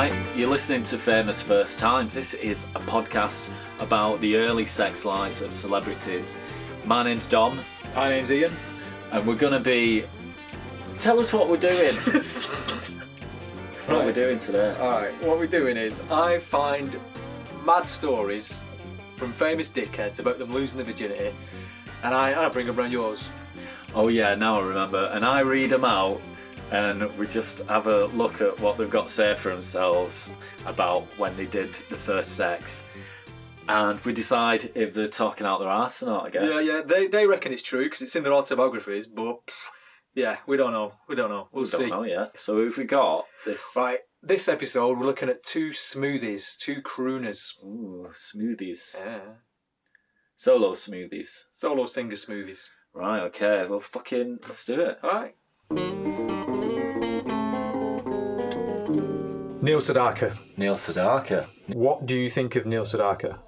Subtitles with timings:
[0.00, 2.14] Hi, you're listening to Famous First Times.
[2.14, 6.38] This is a podcast about the early sex lives of celebrities.
[6.86, 7.60] My name's Dom,
[7.94, 8.56] My name's Ian.
[9.12, 10.04] and we're going to be.
[10.98, 11.94] Tell us what we're doing.
[13.88, 14.74] what we're doing today.
[14.80, 16.98] Alright, what we're doing is I find
[17.66, 18.62] mad stories
[19.16, 21.36] from famous dickheads about them losing their virginity,
[22.04, 23.28] and I, I bring them around yours.
[23.94, 25.10] Oh, yeah, now I remember.
[25.12, 26.22] And I read them out,
[26.70, 30.32] and we just have a look at what they've got to say for themselves
[30.66, 32.82] about when they did the first sex.
[33.68, 36.42] And we decide if they're talking out their arse or not, I guess.
[36.42, 39.52] Yeah, yeah, they, they reckon it's true because it's in their autobiographies, but pff,
[40.14, 40.94] yeah, we don't know.
[41.08, 41.48] We don't know.
[41.52, 41.86] We'll We don't see.
[41.90, 42.38] know yet.
[42.38, 43.26] So who've we got?
[43.46, 43.72] This.
[43.76, 47.52] Right, this episode we're looking at two smoothies, two crooners.
[47.62, 48.96] Ooh, smoothies.
[48.98, 49.20] Yeah.
[50.34, 51.44] Solo smoothies.
[51.52, 52.66] Solo singer smoothies.
[52.92, 53.66] Right, okay.
[53.68, 54.98] Well, fucking, let's do it.
[55.04, 55.36] Alright.
[59.62, 60.36] Neil Sedaka.
[60.56, 61.46] Neil Sedaka.
[61.68, 63.38] What do you think of Neil Sedaka?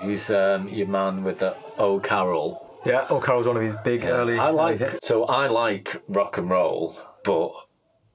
[0.00, 2.78] He's um, your man with the O Carol.
[2.86, 4.38] Yeah, Carol's one of his big early.
[4.38, 4.78] I early like.
[4.78, 5.06] hits.
[5.06, 7.52] So I like rock and roll, but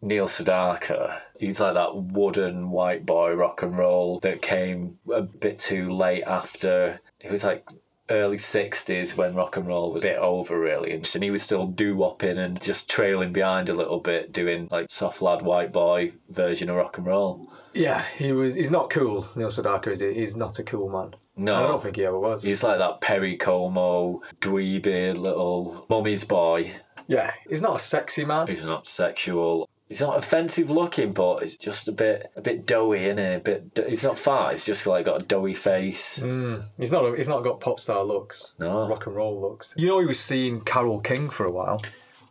[0.01, 5.59] Neil Sedaka, he's like that wooden white boy rock and roll that came a bit
[5.59, 7.01] too late after.
[7.19, 7.67] It was like
[8.09, 11.67] early 60s when rock and roll was a bit over really and he was still
[11.67, 16.69] doo-wopping and just trailing behind a little bit doing like soft lad white boy version
[16.69, 18.55] of rock and roll Yeah, he was.
[18.55, 19.27] He's not cool.
[19.35, 20.13] Neil Sedaka is he?
[20.13, 21.15] He's not a cool man.
[21.35, 22.43] no I don't think he ever was.
[22.43, 26.71] He's like that Perry Como, dweeby little mummy's boy.
[27.07, 28.47] Yeah, he's not a sexy man.
[28.47, 29.69] He's not sexual.
[29.87, 33.23] He's not offensive looking, but he's just a bit, a bit doughy, isn't he?
[33.35, 33.85] A bit.
[33.87, 34.51] He's not fat.
[34.51, 36.19] He's just like got a doughy face.
[36.19, 37.05] Mm, he's not.
[37.05, 38.51] A, he's not got pop star looks.
[38.59, 38.87] No.
[38.89, 39.73] rock and roll looks.
[39.77, 41.79] You know, he was seeing Carole King for a while.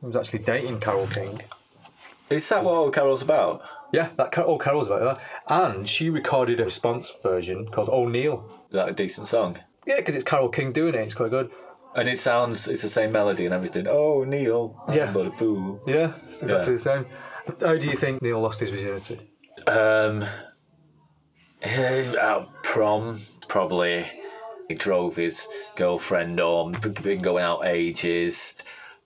[0.00, 1.40] He was actually dating Carole King.
[2.28, 3.62] Is that what old Carol's about?
[3.92, 5.16] Yeah, that Car- oh Carol's about
[5.48, 8.44] that, and she recorded a response version called O'Neill.
[8.68, 9.58] Is that a decent song?
[9.86, 10.98] Yeah, because it's Carole King doing it.
[11.00, 11.50] It's quite good.
[11.94, 13.86] And it sounds, it's the same melody and everything.
[13.88, 15.10] Oh, Neil, I'm Yeah.
[15.14, 15.80] but a fool.
[15.86, 16.76] Yeah, it's exactly Yeah.
[16.78, 17.06] the same.
[17.60, 19.20] How do you think Neil lost his virginity?
[19.66, 20.24] Um,
[21.62, 24.06] eh, at prom, probably.
[24.68, 25.46] He drove his
[25.76, 26.72] girlfriend home.
[27.02, 28.54] Been going out ages.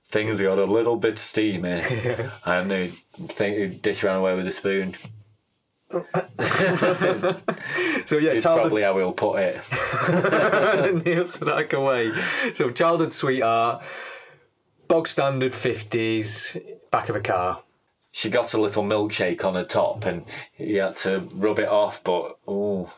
[0.07, 1.83] Things got a little bit steamy.
[2.47, 4.95] And he think he'd dish ran away with a spoon.
[8.07, 9.55] So yeah, It's probably how we'll put it.
[11.05, 12.13] Neil Sedaka way.
[12.55, 13.83] So childhood sweetheart,
[14.89, 16.57] bog standard fifties,
[16.91, 17.63] back of a car.
[18.13, 22.03] She got a little milkshake on her top, and he had to rub it off.
[22.03, 22.93] But oh,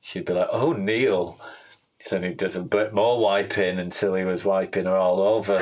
[0.00, 1.38] she'd be like, "Oh, Neil."
[2.04, 5.56] So he does a bit more wiping until he was wiping her all over.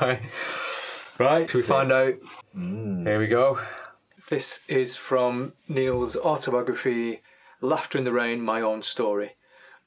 [0.00, 0.20] right.
[1.18, 2.14] Right, should we find out?
[2.54, 3.06] Hmm.
[3.06, 3.60] Here we go.
[4.30, 7.20] This is from Neil's autobiography,
[7.60, 9.32] Laughter in the Rain My Own Story.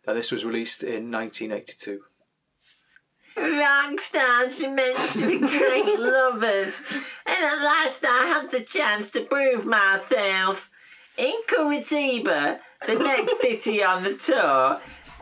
[0.06, 2.04] Now, this was released in 1982.
[3.36, 6.84] Rock stars are meant to be great lovers,
[7.26, 10.70] and at last I had the chance to prove myself.
[11.18, 14.80] In Curitiba, the next city on the tour,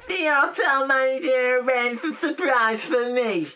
[0.07, 3.47] the hotel manager arranged a surprise for me.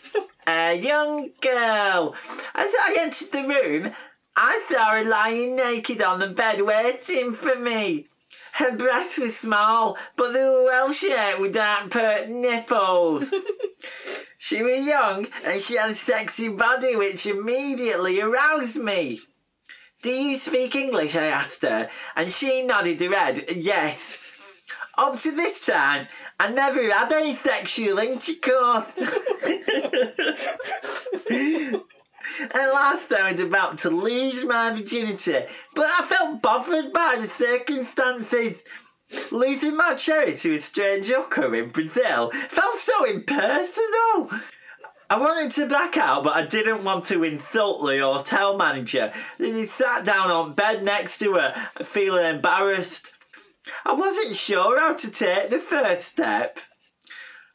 [0.46, 2.14] A young girl.
[2.54, 3.94] As I entered the room,
[4.36, 8.06] I saw her lying naked on the bed waiting for me.
[8.52, 13.34] Her breasts were small, but they were well shaped with dark pert nipples.
[14.46, 19.18] She was young and she had a sexy body which immediately aroused me.
[20.02, 21.16] Do you speak English?
[21.16, 24.16] I asked her, and she nodded her head, yes.
[24.96, 26.06] Up to this time,
[26.38, 28.86] I never had any sexual intercourse.
[32.38, 37.26] At last, I was about to lose my virginity, but I felt bothered by the
[37.26, 38.62] circumstances.
[39.30, 44.30] Losing my cherry to a strange hooker in Brazil felt so impersonal.
[45.08, 49.12] I wanted to black out, but I didn't want to insult the hotel manager.
[49.38, 53.12] Then he sat down on bed next to her, feeling embarrassed.
[53.84, 56.58] I wasn't sure how to take the first step.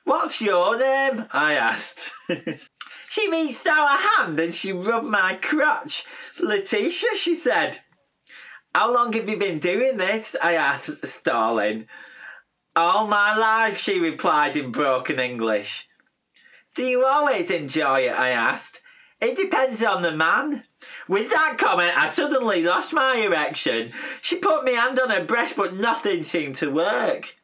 [0.06, 1.26] What's your name?
[1.32, 2.12] I asked.
[3.10, 6.06] she reached out a hand and she rubbed my crotch.
[6.40, 7.80] Letitia, she said.
[8.74, 10.36] How long have you been doing this?
[10.42, 11.88] I asked, stalling.
[12.76, 15.90] All my life, she replied in broken English.
[16.74, 18.18] Do you always enjoy it?
[18.18, 18.82] I asked.
[19.20, 20.64] It depends on the man.
[21.08, 23.92] With that comment, I suddenly lost my erection.
[24.22, 27.36] She put my hand on her breast, but nothing seemed to work.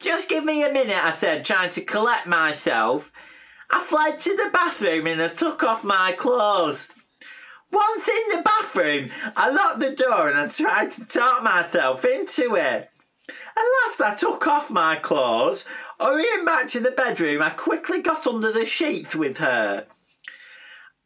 [0.00, 3.12] Just give me a minute, I said, trying to collect myself.
[3.70, 6.88] I fled to the bathroom and I took off my clothes.
[7.72, 12.54] Once in the bathroom, I locked the door and I tried to talk myself into
[12.54, 12.90] it.
[13.56, 15.64] At last, I took off my clothes.
[15.98, 19.86] Hurrying back to the bedroom, I quickly got under the sheets with her.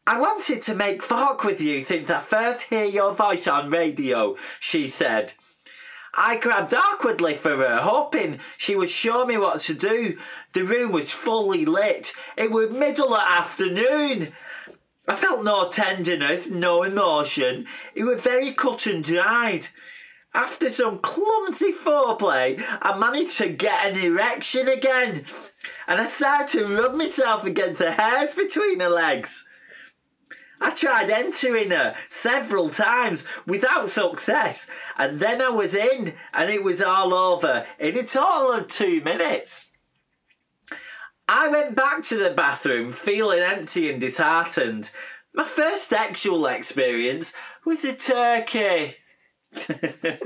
[0.09, 4.37] I wanted to make talk with you since I first hear your voice on radio,
[4.59, 5.35] she said.
[6.15, 10.19] I grabbed awkwardly for her, hoping she would show me what to do.
[10.53, 12.13] The room was fully lit.
[12.37, 14.33] It was middle of afternoon.
[15.09, 17.67] I felt no tenderness, no emotion.
[17.95, 19.69] It was very cut and dried.
[20.35, 25.25] After some clumsy foreplay, I managed to get an erection again.
[25.87, 29.49] And I started to rub myself against the hairs between her legs.
[30.61, 36.65] I tried entering her several times without success, and then I was in, and it
[36.65, 39.71] was all over in a total of two minutes.
[41.29, 44.91] I went back to the bathroom feeling empty and disheartened.
[45.35, 47.33] My first sexual experience
[47.65, 48.97] was a turkey.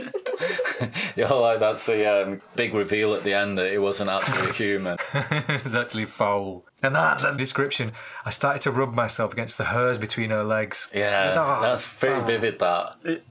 [1.17, 4.53] Yeah, like that's the um, big reveal at the end that it wasn't actually a
[4.53, 4.97] human.
[5.13, 6.65] it's actually foul.
[6.83, 7.93] And that, that description,
[8.25, 10.89] I started to rub myself against the hairs between her legs.
[10.95, 12.25] Yeah, Oh, that's very oh.
[12.25, 12.59] vivid.
[12.61, 13.23] That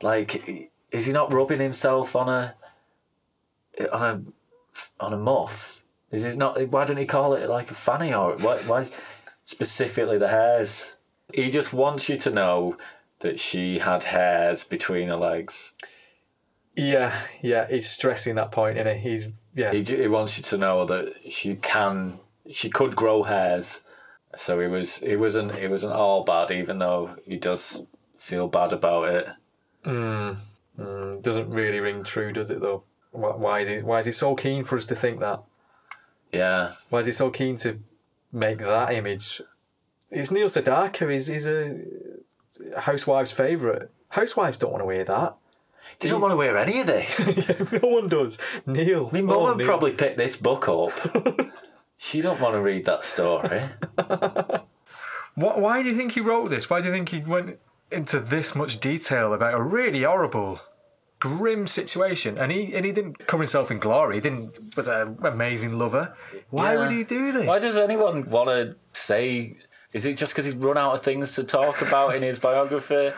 [0.00, 2.54] like, is he not rubbing himself on a
[3.92, 5.75] on a on a muff?
[6.10, 6.68] Is it not?
[6.68, 8.58] Why don't he call it like a fanny or why?
[8.58, 8.86] Why
[9.44, 10.92] specifically the hairs?
[11.32, 12.76] He just wants you to know
[13.20, 15.72] that she had hairs between her legs.
[16.76, 19.72] Yeah, yeah, he's stressing that point, and he's yeah.
[19.72, 22.20] He, he wants you to know that she can,
[22.50, 23.80] she could grow hairs.
[24.36, 27.82] So he was, he wasn't, he wasn't all bad, even though he does
[28.18, 29.28] feel bad about it.
[29.86, 30.36] Mm,
[31.22, 32.60] doesn't really ring true, does it?
[32.60, 32.82] Though,
[33.12, 33.78] why, why is he?
[33.78, 35.42] Why is he so keen for us to think that?
[36.32, 37.78] Yeah, Why is he so keen to
[38.32, 39.40] make that image?
[40.10, 41.10] It's Neil Sedaka.
[41.10, 41.78] He's he's a
[42.78, 43.88] housewife's favourite.
[44.08, 45.36] Housewives don't want to wear that.
[46.00, 47.18] they don't want to wear any of this.
[47.72, 48.38] no one does.
[48.66, 49.10] Neil.
[49.12, 49.66] My oh, mum would Neil.
[49.66, 50.92] probably pick this book up.
[51.96, 53.62] she don't want to read that story.
[55.36, 56.70] Why, why do you think he wrote this?
[56.70, 57.58] Why do you think he went
[57.92, 60.60] into this much detail about a really horrible,
[61.20, 62.38] grim situation?
[62.38, 64.16] And he and he didn't cover himself in glory.
[64.16, 66.14] He didn't was an amazing lover.
[66.50, 66.78] Why Yeah.
[66.80, 67.46] would he do this?
[67.46, 69.56] Why does anyone want to say?
[69.92, 73.12] Is it just because he's run out of things to talk about in his biography?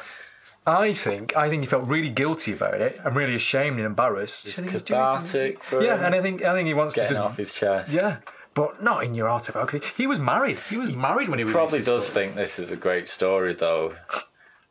[0.66, 3.00] I think I think he felt really guilty about it.
[3.04, 4.46] I'm really ashamed and embarrassed.
[4.46, 6.66] It's I think he's doing this- cathartic for Yeah, him, and I think I think
[6.68, 7.90] he wants getting to just off his chest.
[7.90, 8.18] yeah,
[8.54, 9.86] but not in your autobiography.
[9.96, 10.58] He was married.
[10.68, 12.14] He was married when he Probably released does book.
[12.14, 13.94] think this is a great story though.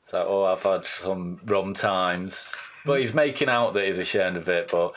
[0.07, 2.55] It's like, oh, I've had some rum times.
[2.85, 4.93] But he's making out that he's ashamed of it, but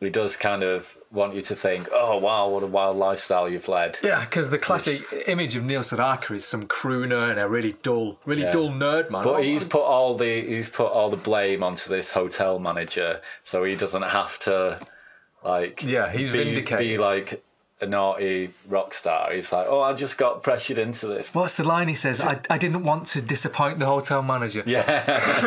[0.00, 3.68] he does kind of want you to think, oh, wow, what a wild lifestyle you've
[3.68, 3.98] led.
[4.02, 8.18] Yeah, because the classic image of Neil Sedaka is some crooner and a really dull,
[8.24, 8.52] really Yeah.
[8.52, 9.22] dull nerd man.
[9.24, 13.20] But Oh, he's put all the he's put all the blame onto this hotel manager,
[13.42, 14.80] so he doesn't have to
[15.44, 16.78] like Yeah, he's be, vindicated.
[16.78, 17.43] be like
[17.84, 19.32] a naughty rock star.
[19.32, 21.32] He's like, oh, I just got pressured into this.
[21.34, 22.20] What's the line he says?
[22.20, 24.62] I, I didn't want to disappoint the hotel manager.
[24.66, 25.40] Yeah,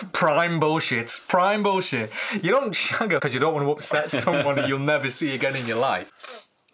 [0.12, 1.20] Prime bullshit.
[1.28, 2.10] Prime bullshit.
[2.42, 5.56] You don't shag because you don't want to upset someone that you'll never see again
[5.56, 6.10] in your life.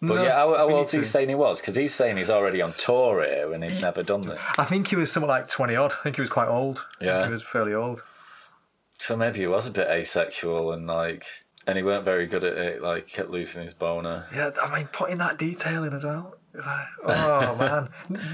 [0.01, 1.59] but yeah, how, how old's he saying he was?
[1.59, 4.39] Because he's saying he's already on tour here and he's never done this.
[4.57, 5.93] I think he was something like 20 odd.
[5.99, 6.83] I think he was quite old.
[7.01, 7.25] Yeah.
[7.25, 8.01] he was fairly old.
[8.99, 11.25] So maybe he was a bit asexual and like,
[11.67, 12.81] and he weren't very good at it.
[12.81, 14.25] Like, kept losing his boner.
[14.33, 16.35] Yeah, I mean, putting that detail in as well.
[16.53, 17.89] It's like, oh man,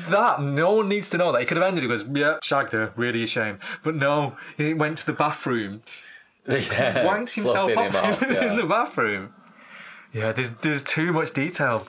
[0.09, 1.41] that no one needs to know that.
[1.41, 3.59] He could have ended it goes, yeah, shagged her, really a shame.
[3.83, 5.81] But no, he went to the bathroom,
[6.47, 8.55] yeah, wanked himself him up off, in yeah.
[8.55, 9.33] the bathroom.
[10.13, 11.87] Yeah, there's there's too much detail.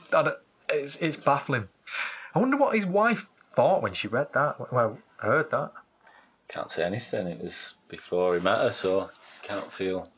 [0.71, 1.69] It's, it's baffling.
[2.35, 4.73] I wonder what his wife thought when she read that.
[4.73, 5.73] Well, heard that.
[6.49, 7.29] Can't say anything.
[7.29, 9.11] It was before he met her, so
[9.43, 10.09] can't feel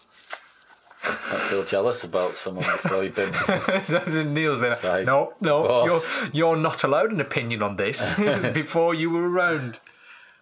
[1.07, 3.33] can't feel jealous about someone before you've been.
[3.49, 4.79] That's Neil's there.
[4.83, 6.01] Like, no, no, you're,
[6.33, 8.15] you're not allowed an opinion on this
[8.53, 9.81] before you were around.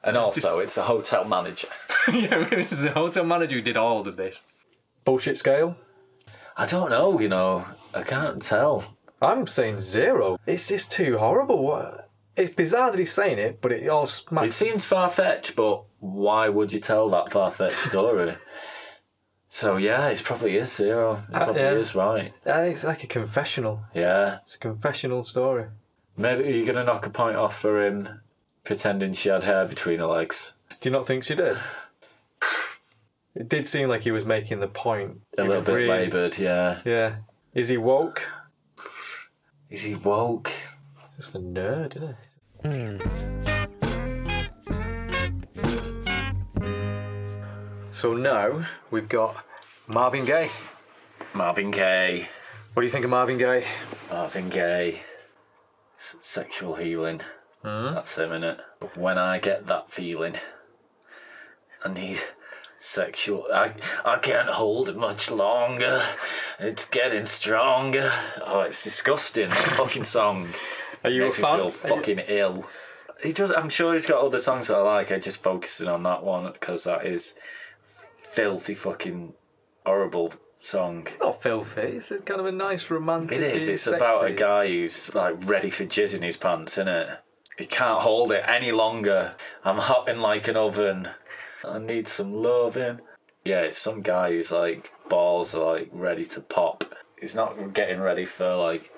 [0.03, 1.69] And also, just- it's a hotel manager.
[2.13, 4.43] yeah, it's the hotel manager who did all of this.
[5.05, 5.77] Bullshit scale?
[6.57, 7.19] I don't know.
[7.21, 8.97] You know, I can't tell.
[9.21, 10.39] I'm saying zero.
[10.47, 11.99] It's just too horrible.
[12.37, 14.09] It's bizarre that he's saying it, but it all
[14.43, 18.37] It seems far fetched, but why would you tell that far fetched story?
[19.55, 21.23] So yeah, it probably is zero.
[21.29, 21.73] It Uh, probably yeah.
[21.85, 22.33] is right.
[22.45, 23.85] Uh, It's like a confessional.
[23.95, 24.39] Yeah.
[24.45, 25.67] It's a confessional story.
[26.17, 28.21] Maybe you're gonna knock a point off for him
[28.65, 30.55] pretending she had hair between her legs.
[30.81, 31.57] Do you not think she did?
[33.37, 35.21] It did seem like he was making the point.
[35.39, 36.81] A He little bit really- laboured, yeah.
[36.85, 37.17] Yeah.
[37.53, 38.27] Is he woke?
[39.71, 40.51] Is he woke?
[41.17, 42.17] Just a nerd, isn't
[43.63, 43.65] he?
[48.05, 49.47] So now we've got
[49.87, 50.51] Marvin Gaye.
[51.33, 52.29] Marvin Gaye.
[52.75, 53.65] What do you think of Marvin Gaye?
[54.11, 55.01] Marvin Gaye.
[55.99, 57.23] S- sexual healing.
[57.63, 57.95] Hmm?
[57.95, 58.61] That's him, innit?
[58.95, 60.35] When I get that feeling,
[61.83, 62.21] I need
[62.79, 63.47] sexual.
[63.51, 63.73] I,
[64.05, 66.05] I can't hold it much longer.
[66.59, 68.13] It's getting stronger.
[68.45, 69.49] Oh, it's disgusting.
[69.49, 70.51] Fucking song.
[71.05, 71.59] Are you Makes a me fan?
[71.59, 72.67] feel fucking ill.
[73.23, 73.51] He does.
[73.51, 75.11] I'm sure he's got other songs that I like.
[75.11, 77.37] I just focusing on that one because that is
[78.35, 79.33] filthy fucking
[79.87, 81.05] horrible song.
[81.07, 81.83] It's not filthy.
[81.83, 83.39] It's a kind of a nice romantic.
[83.39, 83.69] It is.
[83.69, 87.09] It's about a guy who's like ready for jizz in his pants, isn't it?
[87.59, 89.37] He can't hold it any longer.
[89.65, 91.09] I'm hotting like an oven.
[91.65, 93.01] I need some loving.
[93.45, 96.85] Yeah, it's some guy who's like balls are like ready to pop.
[97.21, 98.91] He's not getting ready for like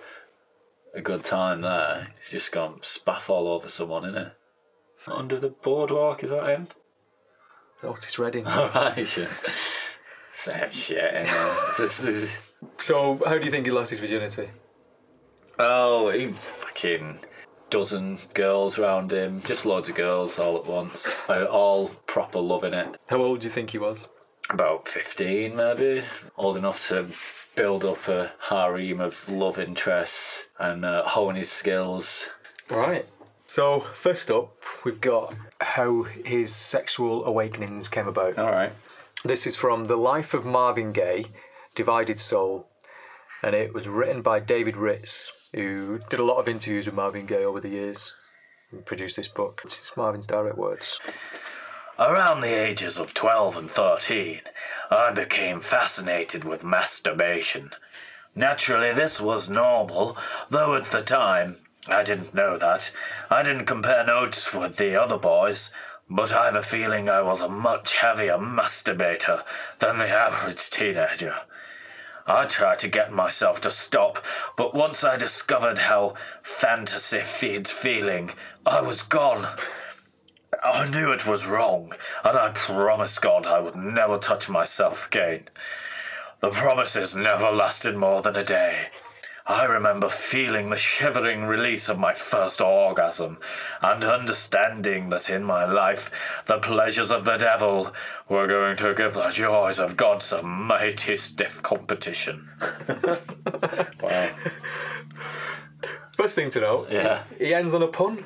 [0.95, 2.09] a good time there.
[2.19, 4.33] He's just gone spaff all over someone, isn't it?
[5.07, 6.69] Under the boardwalk, is that him?
[7.83, 8.47] Otis Redding.
[8.47, 9.29] Alright, yeah.
[10.35, 11.27] Same shit,
[11.77, 12.39] just-
[12.79, 14.49] so, how do you think he lost his virginity?
[15.59, 17.19] Oh, he fucking
[17.71, 22.97] dozen girls round him, just loads of girls all at once, all proper loving it.
[23.09, 24.09] How old do you think he was?
[24.51, 26.03] About 15, maybe,
[26.37, 27.07] old enough to
[27.57, 32.29] build up a harem of love interests and uh, hone his skills.
[32.71, 33.07] Right.
[33.57, 34.53] So, first up,
[34.85, 38.37] we've got how his sexual awakenings came about.
[38.37, 38.75] All right.
[39.25, 41.25] This is from The Life of Marvin Gaye,
[41.75, 42.69] Divided Soul,
[43.43, 47.25] and it was written by David Ritz, who did a lot of interviews with Marvin
[47.25, 48.13] Gaye over the years
[48.71, 49.63] and produced this book.
[49.65, 51.01] It's Marvin's direct words.
[51.99, 54.43] Around the ages of 12 and 13,
[54.91, 57.71] I became fascinated with masturbation.
[58.35, 60.19] Naturally, this was normal,
[60.51, 61.57] though at the time,
[61.89, 62.91] I didn't know that.
[63.31, 65.71] I didn't compare notes with the other boys,
[66.11, 69.45] but I have a feeling I was a much heavier masturbator
[69.79, 71.35] than the average teenager.
[72.27, 74.25] I tried to get myself to stop,
[74.57, 78.31] but once I discovered how fantasy feeds feeling,
[78.65, 79.47] I was gone.
[80.65, 81.93] I knew it was wrong,
[82.25, 85.49] and I promised God I would never touch myself again.
[86.41, 88.89] The promises never lasted more than a day.
[89.49, 93.39] I remember feeling the shivering release of my first orgasm,
[93.81, 96.11] and understanding that in my life
[96.47, 97.93] the pleasures of the devil
[98.29, 102.49] were going to give the joys of God some mighty stiff competition.
[104.03, 104.31] wow.
[106.17, 107.23] First thing to know, Yeah.
[107.39, 108.25] he ends on a pun.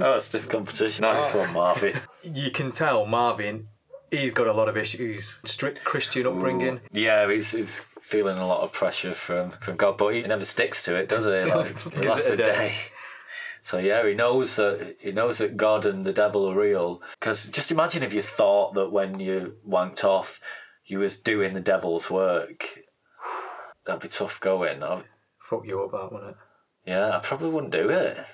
[0.00, 1.02] Oh, stiff competition.
[1.02, 1.38] Nice ah.
[1.38, 2.00] one, Marvin.
[2.24, 3.68] You can tell Marvin,
[4.10, 5.36] he's got a lot of issues.
[5.44, 6.80] Strict Christian upbringing.
[6.92, 10.82] Yeah, he's, he's feeling a lot of pressure from, from God, but he never sticks
[10.84, 11.50] to it, does he?
[11.50, 12.52] Like, it lasts it a a day.
[12.52, 12.74] day.
[13.62, 17.02] So yeah, he knows that he knows that God and the devil are real.
[17.18, 20.40] Because just imagine if you thought that when you wanked off,
[20.84, 22.80] you was doing the devil's work.
[23.86, 24.82] That'd be tough going.
[24.82, 25.04] I'd...
[25.38, 26.36] Fuck you up, that, wouldn't it?
[26.86, 28.24] yeah, I probably wouldn't do it.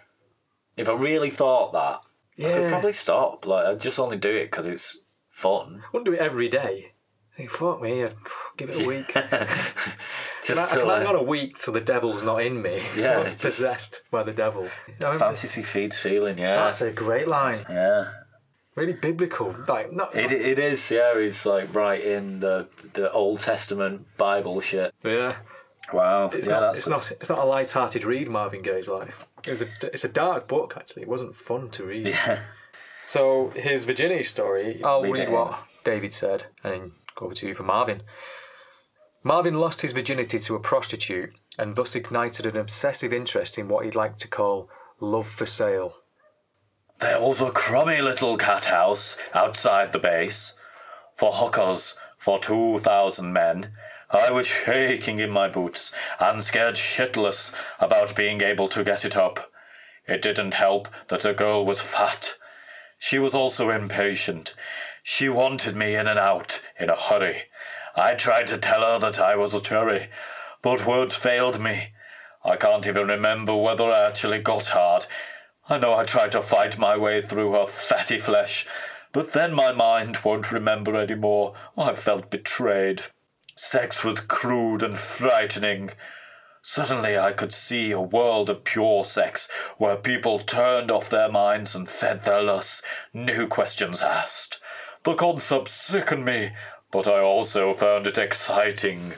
[0.76, 2.00] If I really thought that,
[2.36, 2.48] yeah.
[2.48, 3.46] I could probably stop.
[3.46, 5.82] Like I'd just only do it because it's fun.
[5.92, 6.92] wouldn't do it every day.
[7.36, 8.14] I think, fuck me, I'd
[8.56, 9.12] give it a week.
[10.42, 12.82] just I, I like, on a week till the devil's not in me.
[12.96, 14.70] Yeah, it's just- possessed by the devil.
[15.04, 16.38] I fantasy feeds feeling.
[16.38, 17.58] Yeah, That's a great line.
[17.68, 18.10] yeah.
[18.74, 19.54] Really biblical.
[19.68, 21.18] Like not, It, it is, yeah.
[21.18, 24.92] He's like writing the the Old Testament Bible shit.
[25.04, 25.36] yeah.
[25.92, 26.60] Wow, It's yeah, not.
[26.74, 27.10] that's It's not.
[27.20, 28.28] It's not a light-hearted read.
[28.28, 29.24] Marvin Gaye's life.
[29.46, 29.68] It was a.
[29.82, 30.74] It's a dark book.
[30.76, 32.08] Actually, it wasn't fun to read.
[32.08, 32.40] Yeah,
[33.06, 34.82] So his virginity story.
[34.82, 35.58] I'll Read read, what.
[35.84, 36.90] David said, and
[37.22, 38.02] over to you for Marvin.
[39.22, 43.84] Marvin lost his virginity to a prostitute, and thus ignited an obsessive interest in what
[43.84, 44.68] he'd like to call
[45.00, 45.96] love for sale.
[47.00, 50.54] there was a crummy little cat house outside the base
[51.14, 53.72] for hookers for two thousand men.
[54.10, 59.16] I was shaking in my boots and scared shitless about being able to get it
[59.16, 59.50] up.
[60.06, 62.34] It didn't help that the girl was fat.
[62.98, 64.54] She was also impatient.
[65.08, 67.44] She wanted me in and out in a hurry.
[67.94, 70.10] I tried to tell her that I was a cherry,
[70.62, 71.92] but words failed me.
[72.44, 75.06] I can't even remember whether I actually got hard.
[75.68, 78.66] I know I tried to fight my way through her fatty flesh,
[79.12, 81.54] but then my mind won't remember anymore.
[81.78, 83.02] I felt betrayed.
[83.54, 85.92] Sex was crude and frightening.
[86.62, 89.48] Suddenly I could see a world of pure sex
[89.78, 92.82] where people turned off their minds and fed their lusts,
[93.14, 94.58] no questions asked.
[95.06, 96.50] The concept sickened me,
[96.90, 99.12] but I also found it exciting.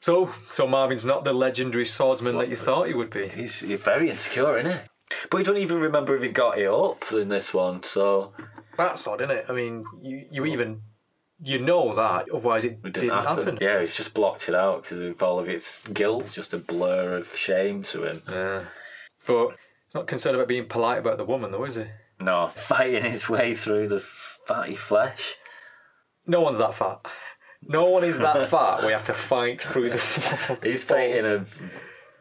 [0.00, 3.28] So, so Marvin's not the legendary swordsman that you thought he would be.
[3.28, 4.78] He's, he's very insecure, isn't he?
[5.30, 8.32] But he don't even remember if he got it up in this one, so
[8.76, 9.46] That's odd, isn't it?
[9.48, 10.80] I mean, you, you even
[11.40, 13.58] You know that, otherwise it, It didn't, happen.
[13.60, 17.16] Yeah, he's just blocked it out because of all of its guilt, just a blur
[17.16, 18.22] of shame to him.
[18.28, 18.64] Yeah.
[19.24, 21.84] But he's not concerned about being polite about the woman, though, is he?
[22.20, 24.00] No, fighting his way through the
[24.46, 25.36] fatty flesh.
[26.26, 27.00] No one's that fat.
[27.66, 28.84] No one is that fat.
[28.84, 30.58] We have to fight through the.
[30.62, 31.44] He's painting a,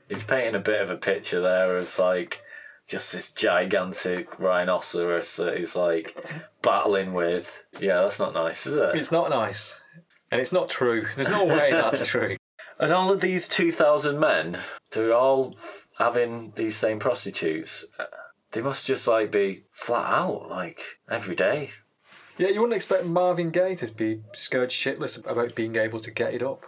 [0.08, 2.42] he's painting a bit of a picture there of like
[2.88, 6.15] just this gigantic rhinoceros that he's like
[6.62, 7.62] battling with.
[7.80, 8.96] Yeah, that's not nice, is it?
[8.96, 9.80] It's not nice,
[10.32, 11.08] and it's not true.
[11.15, 12.38] There's no way that's true.
[12.80, 14.60] And all of these 2,000 men,
[14.92, 15.56] they're all
[15.98, 17.86] having these same prostitutes.
[18.51, 21.70] They must just like be flat out, like every day.
[22.38, 26.34] Yeah, you wouldn't expect Marvin Gaye to be scared shitless about being able to get
[26.34, 26.63] it up.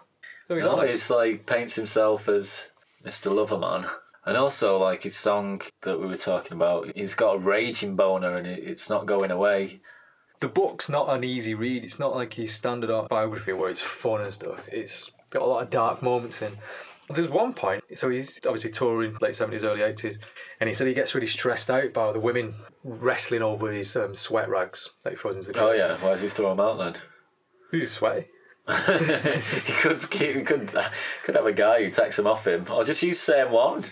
[0.47, 0.91] So No, honest.
[0.91, 2.71] he's like paints himself as
[3.03, 3.31] Mr.
[3.31, 3.89] Loverman.
[4.27, 8.35] And also, like his song that we were talking about, he's got a raging boner
[8.35, 9.81] and it, it's not going away.
[10.39, 11.83] the book's not an easy read.
[11.83, 14.67] It's not like your standard autobiography where it's fun and stuff.
[14.71, 16.57] It's got a lot of dark moments in.
[17.09, 20.17] There's one point, so he's obviously touring late 70s, early 80s,
[20.59, 24.15] and he said he gets really stressed out by the women wrestling over his um,
[24.15, 26.79] sweat rags that he throws into the Oh yeah, why does he throw them out
[26.79, 26.95] then?
[27.71, 28.27] He's sweaty.
[28.67, 30.73] he could, he could,
[31.23, 33.85] could have a guy who takes them off him, or just use same one,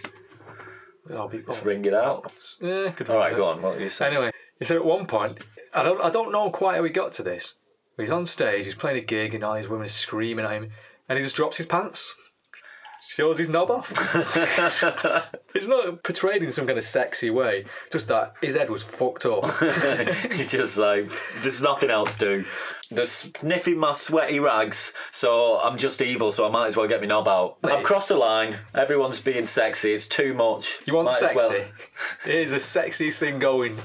[1.11, 2.33] I'll be, just ring it out.
[2.61, 3.61] yeah, could All right, go on.
[3.61, 4.13] What were you saying?
[4.13, 5.39] Anyway, he said at one point,
[5.73, 7.55] I don't, I don't know quite how he got to this.
[7.95, 10.51] But he's on stage, he's playing a gig, and all these women are screaming at
[10.51, 10.71] him,
[11.07, 12.15] and he just drops his pants,
[13.07, 13.91] shows his knob off.
[15.55, 19.25] it's not portrayed in some kind of sexy way, just that his head was fucked
[19.25, 19.45] up.
[20.33, 21.09] He just like,
[21.41, 22.45] there's nothing else to do.
[22.91, 27.01] They're sniffing my sweaty rags, so I'm just evil, so I might as well get
[27.01, 27.57] my knob out.
[27.63, 28.57] I've crossed the line.
[28.73, 29.93] Everyone's being sexy.
[29.93, 30.79] It's too much.
[30.85, 31.35] You want Might sexy?
[31.37, 31.65] well-
[32.23, 33.77] Here's the sexiest thing going.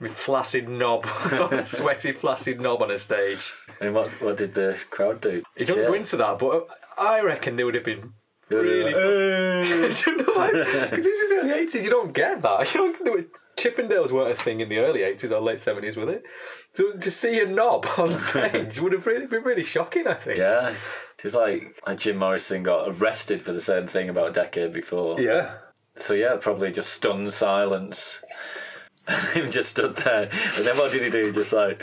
[0.00, 1.06] With flaccid knob,
[1.64, 3.52] sweaty flaccid knob on a stage.
[3.80, 5.44] And what, what did the crowd do?
[5.56, 5.86] He don't Yeah.
[5.86, 6.66] go into that, but
[6.98, 8.12] I reckon they would have been
[8.54, 8.94] Really.
[8.94, 10.52] like,
[10.90, 12.74] Because this is early 80s, you don't get that.
[12.74, 13.24] You don't, there were,
[13.56, 16.20] Chippendales weren't a thing in the early 80s or late 70s, were they?
[16.74, 20.38] So to see a knob on stage would have really been really shocking, I think.
[20.38, 20.70] Yeah.
[21.18, 24.72] It was like, like Jim Morrison got arrested for the same thing about a decade
[24.72, 25.20] before.
[25.20, 25.58] Yeah.
[25.96, 28.22] So yeah, probably just stunned silence.
[29.32, 31.32] Him just stood there, and then what did he do?
[31.32, 31.82] Just like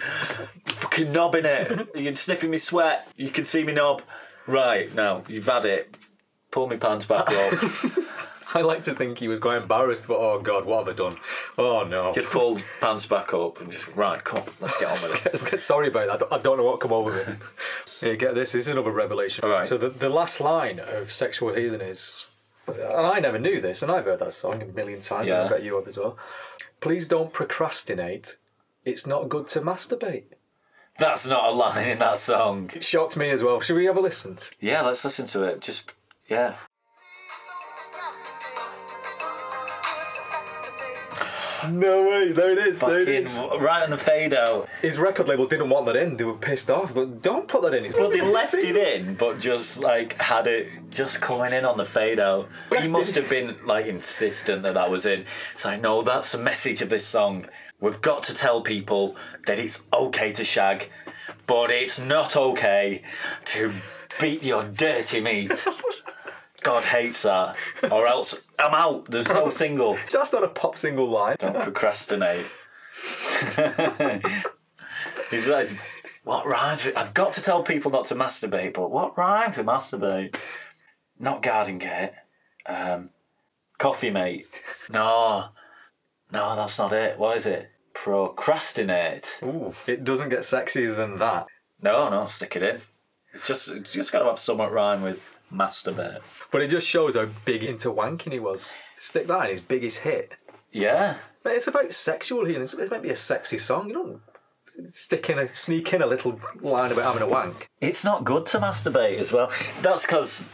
[0.65, 1.89] fucking knobbing it.
[1.93, 3.07] You're sniffing me sweat.
[3.17, 4.01] You can see me knob.
[4.47, 5.95] Right now, you've had it.
[6.51, 7.53] Pull me pants back up.
[8.55, 11.15] I like to think he was quite embarrassed, but oh god, what have I done?
[11.57, 12.11] Oh no.
[12.11, 14.23] just pull pants back up and just right.
[14.23, 15.25] Come on, let's get on with it.
[15.33, 16.13] Let's get sorry about that.
[16.13, 17.35] I don't, I don't know what come over me.
[17.99, 18.53] Here, get this.
[18.53, 19.45] This is another revelation.
[19.45, 19.67] All right.
[19.67, 22.25] So the, the last line of sexual healing is,
[22.67, 25.43] and I never knew this, and I've heard that song a million times, and Yeah.
[25.43, 26.17] I bet you have as well.
[26.81, 28.37] Please don't procrastinate.
[28.83, 30.23] It's not good to masturbate.
[30.97, 32.71] That's not a line in that song.
[32.73, 33.61] It shocked me as well.
[33.61, 34.37] Should we have a listen?
[34.59, 35.61] Yeah, let's listen to it.
[35.61, 35.93] Just
[36.29, 36.55] yeah.
[41.67, 42.31] No way.
[42.31, 42.79] There it is.
[42.79, 43.25] Fucking
[43.59, 44.69] right on the fade out.
[44.81, 46.15] His record label didn't want that in.
[46.15, 46.93] They were pissed off.
[46.93, 47.85] But don't put that in.
[47.85, 51.77] It's Well, they left it in, but just like had it just coming in on
[51.77, 52.47] the fade out.
[52.79, 55.25] He must have been like insistent that that was in.
[55.53, 57.45] It's like, no, that's the message of this song.
[57.81, 59.15] We've got to tell people
[59.45, 60.89] that it's okay to shag,
[61.45, 63.03] but it's not okay
[63.45, 63.73] to
[64.19, 65.65] beat your dirty meat.
[66.61, 67.55] God hates that.
[67.91, 69.05] Or else I'm out.
[69.05, 69.97] There's no single.
[70.11, 71.37] That's not a pop single line.
[71.39, 72.45] Don't procrastinate.
[75.31, 75.69] He's like,
[76.23, 76.97] what rhymes with?
[76.97, 80.35] I've got to tell people not to masturbate, but what rhymes with masturbate?
[81.19, 82.11] Not garden gate.
[82.65, 83.09] Um,
[83.77, 84.47] coffee mate.
[84.91, 85.45] No,
[86.31, 87.17] no, that's not it.
[87.17, 87.69] What is it?
[87.93, 89.39] Procrastinate.
[89.43, 91.47] Ooh, it doesn't get sexier than that.
[91.81, 92.79] No, no, stick it in.
[93.33, 95.19] It's just, it's just got to have somewhat rhyme with
[95.53, 96.19] masturbate.
[96.51, 98.71] But it just shows how big into wanking he was.
[98.97, 100.33] Stick that in his biggest hit.
[100.71, 102.63] Yeah, But it's about sexual healing.
[102.63, 103.87] It's- It might be a sexy song.
[103.87, 104.21] You don't
[104.87, 107.69] stick in a sneak in a little line about having a wank.
[107.81, 109.51] It's not good to masturbate as well.
[109.81, 110.45] That's because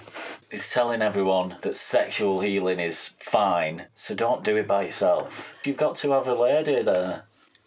[0.51, 5.55] it's telling everyone that sexual healing is fine, so don't do it by yourself.
[5.65, 7.23] You've got to have a lady there.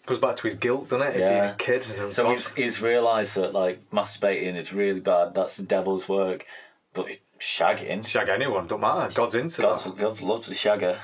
[0.07, 1.15] Goes back to his guilt, doesn't it?
[1.17, 1.51] Being Yeah.
[1.53, 1.87] a kid.
[1.99, 5.35] and So he's, he's realised that like masturbating is really bad.
[5.35, 6.47] That's the devil's work.
[6.95, 7.07] But
[7.41, 9.15] shagging, shag anyone, don't matter.
[9.15, 9.97] God's into God, that.
[9.97, 10.99] God loves the shagger.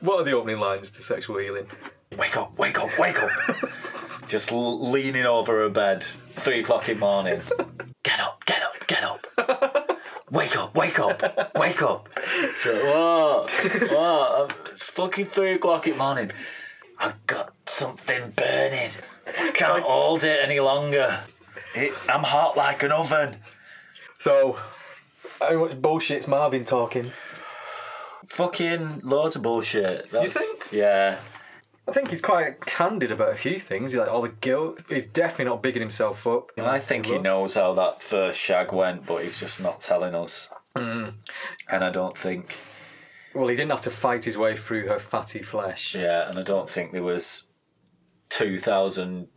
[0.00, 1.66] What are the opening lines to sexual healing?
[2.18, 3.30] Wake up, wake up, wake up.
[4.26, 7.40] Just l- leaning over her bed, three o'clock in the morning.
[8.02, 9.26] Get up, get up, get up.
[10.30, 11.22] Wake up, wake up,
[11.56, 12.08] wake up.
[12.56, 13.90] So, what?
[13.90, 14.56] What?
[14.76, 16.32] It's fucking three o'clock in the morning.
[16.98, 18.90] I've got something burning.
[19.38, 21.20] I can't hold it any longer.
[21.74, 23.36] It's I'm hot like an oven.
[24.18, 24.58] So,
[25.40, 27.12] Oh, how much bullshit's Marvin talking?
[28.28, 30.10] Fucking loads of bullshit.
[30.10, 30.72] That's, think?
[30.72, 31.18] Yeah.
[31.88, 33.92] I think he's quite candid about a few things.
[33.92, 34.80] He's like all the guilt.
[34.88, 36.50] He's definitely not bigging himself up.
[36.58, 40.48] I think he knows how that first shag went, but he's just not telling us.
[40.74, 41.14] Mm.
[41.70, 42.56] And I don't think,
[43.34, 45.94] Well, he didn't have to fight his way through her fatty flesh.
[45.94, 47.46] yeah, and I don't think there was
[48.28, 49.28] two thousand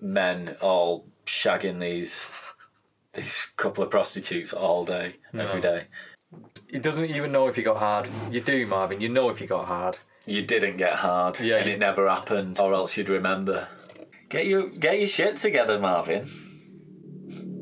[0.00, 2.28] men all shagging these
[3.14, 5.84] these couple of prostitutes all day, every day.
[6.68, 8.08] He doesn't even know if you got hard.
[8.30, 9.00] You do, Marvin.
[9.00, 9.98] You know if you got hard.
[10.26, 13.68] You didn't get hard, Yeah, and you- it never happened, or else you'd remember.
[14.30, 16.28] Get your get your shit together, Marvin.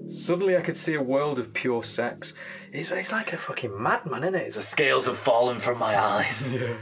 [0.09, 2.35] Suddenly, I could see a world of pure sex.
[2.73, 4.55] He's, he's like a fucking madman, isn't it?
[4.55, 6.53] The scales have fallen from my eyes.
[6.55, 6.77] yeah.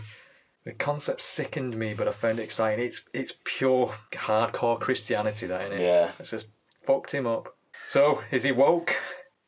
[0.64, 2.84] The concept sickened me, but I found it exciting.
[2.84, 5.84] It's it's pure hardcore Christianity, that isn't it?
[5.84, 6.10] Yeah.
[6.18, 6.48] It's just
[6.86, 7.56] fucked him up.
[7.90, 8.94] So, is he woke?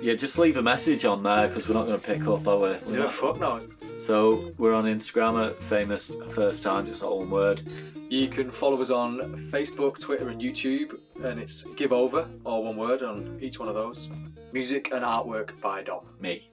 [0.00, 2.56] Yeah, just leave a message on there because we're not going to pick up, are
[2.56, 2.62] we?
[2.68, 3.60] We're Yeah, not- fuck no.
[3.96, 6.88] So we're on Instagram at famous first times.
[6.88, 7.62] It's all one word.
[8.08, 9.18] You can follow us on
[9.52, 13.74] Facebook, Twitter, and YouTube, and it's Give Over, all one word on each one of
[13.74, 14.08] those.
[14.52, 16.04] Music and artwork by Dom.
[16.20, 16.48] Me.